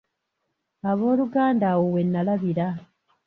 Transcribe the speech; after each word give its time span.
Ab'oluganda 0.89 1.65
awo 1.73 1.85
we 1.93 2.01
nnalabira. 2.05 2.67